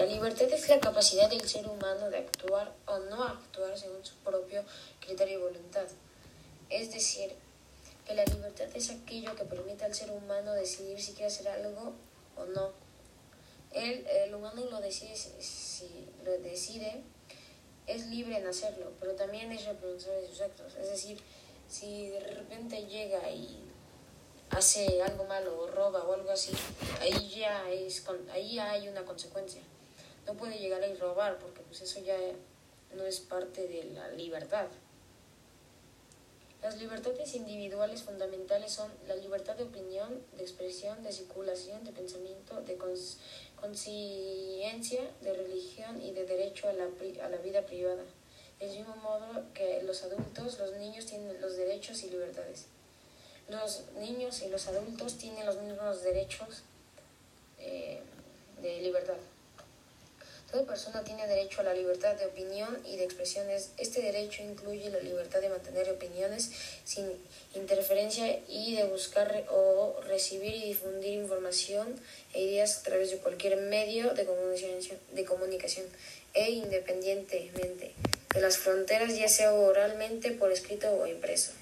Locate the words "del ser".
1.28-1.68